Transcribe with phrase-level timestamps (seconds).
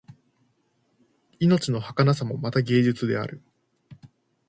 [1.39, 3.43] 命のはかなさもまた芸術である